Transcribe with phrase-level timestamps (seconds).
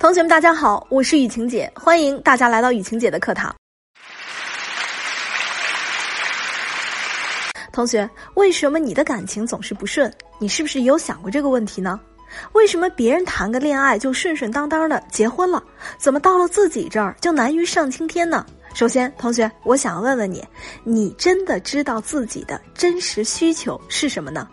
[0.00, 3.54] 同学们，大家好，我是雨晴姐，欢迎大家来到雨晴姐的课堂。
[7.70, 10.10] 同学，为什么你的感情总是不顺？
[10.38, 12.00] 你是不是有想过这个问题呢？
[12.52, 15.62] 为什么别人谈个恋爱就顺顺当当的结婚了，
[15.98, 18.46] 怎么到了自己这儿就难于上青天呢？
[18.72, 20.42] 首先，同学，我想问问你，
[20.82, 24.48] 你真的知道自己的真实需求是什么呢？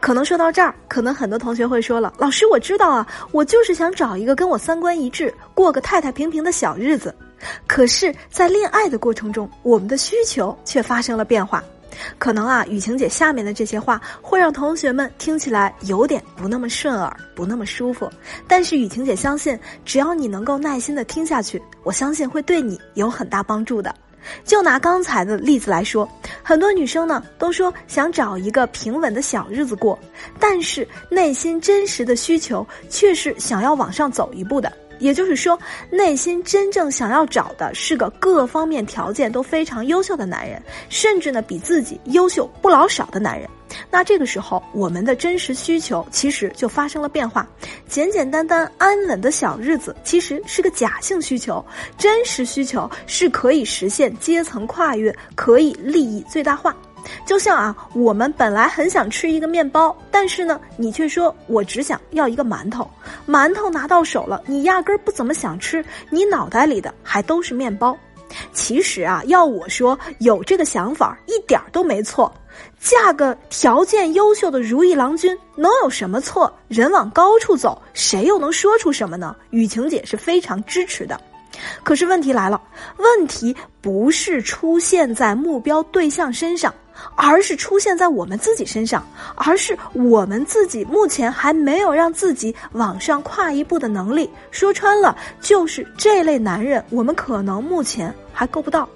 [0.00, 7.14] 可能说到这儿，可能很多同学会说了：“老师，我知道啊，我就是想找一个跟我三观一致、过个太太平平的小日子。”
[7.66, 11.62] 可是，在恋爱的过程中，我们的需求却发生了变化。
[12.18, 18.10] 可能啊，雨晴姐下面的这些话会让同学们听起来有点不那么顺耳、不那么舒服。
[18.46, 23.94] 但是雨晴姐相信，只要你能够耐心的听下去，我相信会对你有很大帮助的。
[24.44, 26.08] 就拿刚才的例子来说，
[26.42, 29.98] 很多女生呢都说想找一个平稳的小日子过，
[30.38, 34.72] 但是内心真实的需求却是想要往上走一步的。
[34.98, 35.58] 也就是说，
[35.90, 43.48] 内心真正想要找的是个各方面条件都非常优秀的男人，甚至呢比自己优秀不老少的男人。
[43.90, 47.46] 那这个时候，我们的真实需求其实就发生了变化。
[47.88, 51.62] 简简单单安稳的小日子，其实是个假性需求；
[51.98, 56.74] 真实需求是可以实现阶层跨越，可以利益最大化。
[57.24, 62.88] 就像啊，我们本来很想吃一个面包，但是呢，你却说我只想要一个馒头。
[63.26, 67.96] 馒头拿到手了，你压根儿不怎么想吃，你脑袋里的还都是面包。
[68.52, 72.32] 其实啊，要我说，有这个想法一点都没错。
[72.80, 76.52] 嫁个条件优秀的如意郎君能有什么错？
[76.68, 79.36] 人往高处走，谁又能说出什么呢？
[79.50, 81.20] 雨晴姐是非常支持的。
[81.82, 82.60] 可是问题来了，
[82.98, 86.74] 问题不是出现在目标对象身上，
[87.16, 94.28] 而是出现在我们自己身上，而是我们自己目前还没有让自己往上跨一步的能力。
[94.50, 98.88] 说穿了，就是这类男人，我们可能目前还够不到。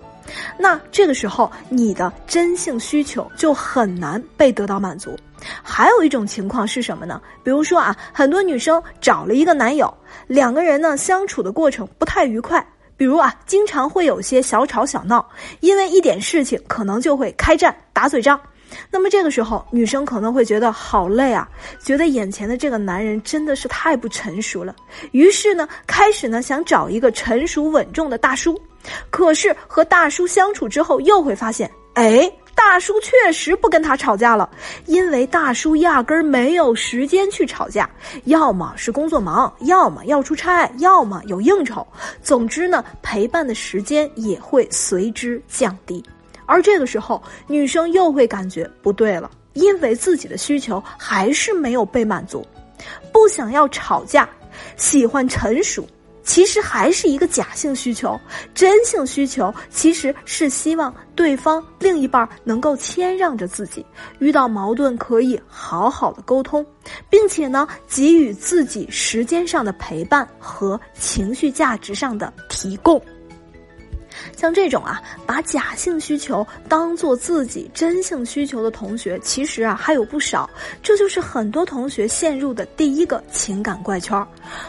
[0.58, 5.16] 那这个时候，你的真性需求就很难被得到满足。
[5.62, 7.20] 还有一种情况是什么呢？
[7.42, 9.92] 比如说啊，很多女生找了一个男友，
[10.26, 12.64] 两个人呢相处的过程不太愉快，
[12.96, 15.26] 比如啊，经常会有些小吵小闹，
[15.60, 18.38] 因为一点事情可能就会开战打嘴仗。
[18.90, 21.48] 那么这个时候，女生可能会觉得好累啊，
[21.82, 24.76] 觉得眼前的这个男人真的是太不成熟了，
[25.12, 28.60] 于是呢，开始呢想找一个成熟稳重的大叔。
[29.10, 34.48] 可是和大叔相处之后，又会发现，哎，大叔确实不跟他吵架了，
[34.86, 37.88] 因为大叔压根儿没有时间去吵架，
[38.24, 41.86] 要么是工作忙，要么要出差，要么有应酬，
[42.22, 46.04] 总之呢，陪伴的时间也会随之降低。
[46.46, 52.44] 而这个时候，女生又会感觉不对了，因为自己的需求还是没有被满足，
[53.12, 54.28] 不想要吵架，
[54.76, 55.86] 喜欢成熟。
[56.22, 58.18] 其实还是一个假性需求，
[58.54, 63.84] 真性需求其实是希望对方另一半能够谦让着自己，
[64.18, 66.64] 遇到矛盾可以好好的沟通，
[67.08, 73.00] 并且呢给予自己时间上的陪伴和情绪价值上的提供。
[74.36, 80.48] 像这种啊，把假性需求当做自己真性需求的同学，其实啊还有不少。
[80.82, 84.26] 这就是很多同学陷入的第一个情感怪圈。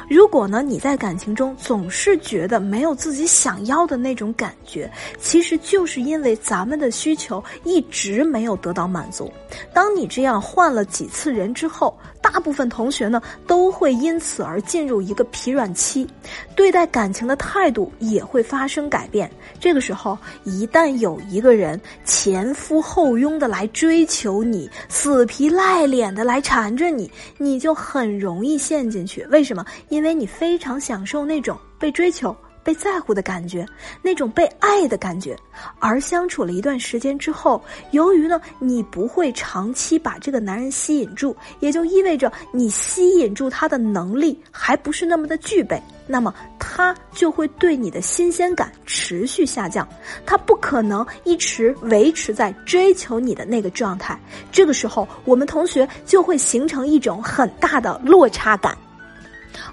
[0.10, 9.32] 如果呢你在感情中总是觉得没有自己想要的那种感觉，其实就是因为咱们的需求一直没有得到满足。
[9.74, 16.08] 当你这样换了几次人之后，大部分同学呢都会因此而进入一个疲软期，
[16.56, 19.30] 对待感情的态度也会发生改变。
[19.60, 29.26] 这个时候，一旦有一个人前呼后拥的来追求你，死皮赖脸的来缠着你，你就很容易陷进去。
[29.32, 29.66] 为什么？
[29.90, 32.36] 因为你非常享受那种被追求。
[32.64, 33.66] 被在乎的感觉，
[34.02, 35.36] 那种被爱的感觉，
[35.80, 37.62] 而相处了一段时间之后，
[37.92, 49.88] 由于呢你不会长期把这个男人吸引住，也就意味着你吸引住他的能力还不是那么的具备，那么他就会对你的新鲜感持续下降，
[50.26, 54.20] 他不可能一直维持在追求你的那个状态。
[54.52, 58.78] 这个时候，我们同学就会形成一种很大的落差感。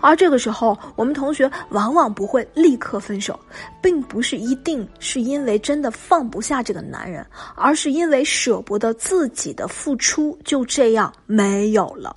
[0.00, 3.38] 而这个时候，我们同学往往不会立刻分手，
[3.80, 12.14] 并不是一定是因为真的放不下这个男人，而是因为舍不得自己的付出就这样没有了。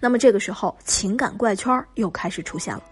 [0.00, 2.82] 那么这个时候，情感怪圈又开始出现了。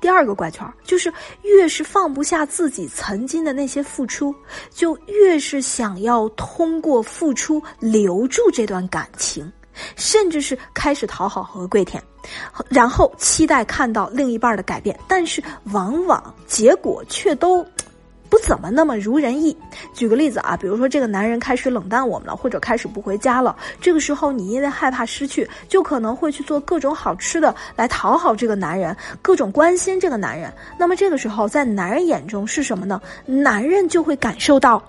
[0.00, 1.12] 第二个怪圈就是，
[1.42, 4.34] 越是放不下自己曾经的那些付出，
[4.70, 9.50] 就越是想要通过付出留住这段感情。
[9.96, 12.02] 甚至是开始讨好和跪舔，
[12.68, 15.42] 然后期待看到另一半的改变，但是
[15.72, 17.66] 往往结果却都。
[18.32, 19.54] 不怎么那么如人意。
[19.92, 30.50] 举个例子啊，比如说这个男人开始冷淡我们了，或者开始不回家了，这个时候你因为害怕失去，就可能会去做各种好吃的来讨好这个男人，各种关心这个男人。
[30.78, 33.02] 那么这个时候，在男人眼中是什么呢？
[33.26, 34.82] 男人就会感受到，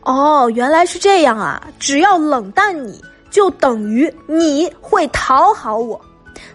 [0.00, 1.68] 哦，原来是这样啊！
[1.78, 3.00] 只要冷淡你，
[3.34, 6.00] 就等于你会讨好我。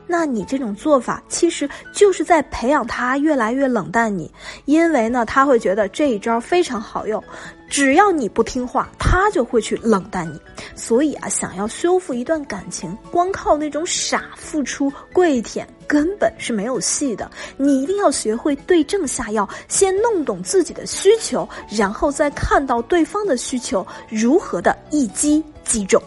[0.08, 4.32] 那你这种做法其实就是在培养他越来越冷淡你，
[4.64, 7.22] 因为呢，他会觉得这一招非常好用，
[7.70, 10.40] 只要你不听话，他就会去冷淡你。
[10.74, 17.30] 所以啊，想要修复一段感情，光靠那种傻付出、跪舔根本是没有戏的。
[17.58, 26.02] 你一定要学会对症下药，先弄懂自己的需求，然后再看到对方的需求如何的一击即中。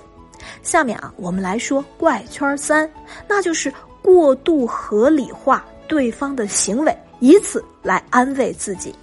[0.63, 2.91] 下面啊，我们来说怪圈三，
[3.29, 8.95] 那就是过度合理化对方的行为，以此来安慰自己。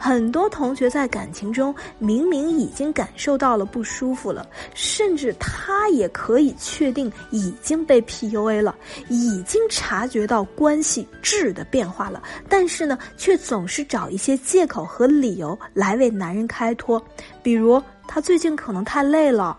[0.00, 8.74] 很多同学在感情中明明已经感受到了不舒服了，甚至他也可以确定已经被 PUA 了，
[9.10, 17.02] 已经察觉到关系质的变化了，但是呢，却总是找一些借口和理由来为男人开脱，
[17.42, 19.58] 比如他最近可能太累了。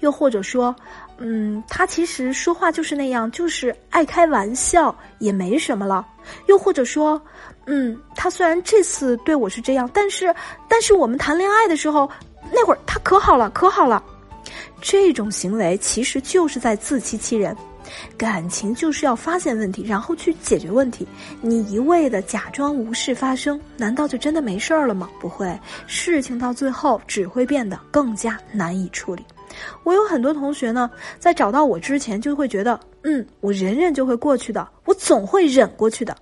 [0.00, 0.74] 又或者说，
[1.18, 6.06] 嗯，他其实说话就是那样，就是爱开玩笑，也没什么了。
[6.46, 7.20] 又或者说，
[7.66, 10.34] 嗯，他虽然这次对我是这样，但是，
[10.68, 12.10] 但是我们谈恋爱的时候，
[12.52, 14.02] 那会儿他可好了，可好了。
[14.80, 17.56] 这种行为其实就是在自欺欺人。
[18.18, 21.06] 感情就是要发现问题，然后去解决问题。
[21.40, 25.08] 你一味的假装无事发生，难道就真的没事儿了吗？
[25.20, 25.56] 不会，
[25.86, 29.24] 事情到最后只会变得更加难以处理。
[29.84, 36.16] 我有很多同学呢，在找到我之前就会觉得，嗯，我忍忍就会过去的，我总会忍过去的。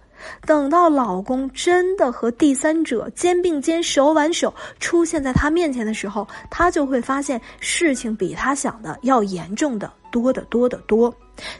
[0.47, 11.13] 等到老公真的和第三者肩并肩、手挽手出现在他面前的时候，他就会发现事情比他想的要严重的多得多得多。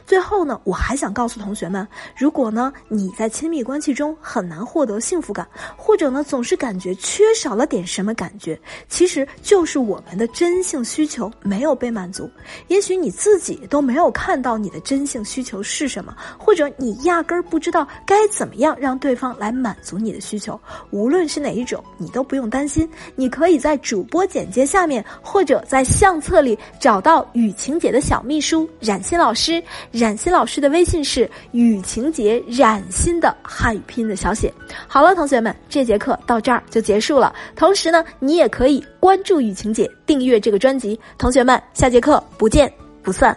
[0.05, 1.85] 最后呢，我还想告诉同学们，
[2.15, 8.57] 如果呢你在亲密关系中很难获得幸福感，或者呢总是感觉缺少了点什么感觉，
[8.87, 12.31] 其实就是我们的真性需求没有被满足。
[12.69, 20.57] 也许你自己都没有看到你的真性需求是什么，或者你压根儿不知道该怎么样让对方来满足你的需求。
[20.91, 29.61] 无论是哪一种，你都不用担心，你可以在主播简介下面或者在相册里找到雨晴姐的小秘书冉欣老师。
[29.91, 34.53] 冉欣老师的微信是雨晴姐冉欣的汉语拼音的小写。
[34.87, 37.33] 好了，同学们，这节课到这儿就结束了。
[37.55, 40.99] 同时呢，你也可以关注雨晴姐，订阅这个专辑。
[41.17, 42.71] 同学们，下节课不见
[43.01, 43.35] 不散。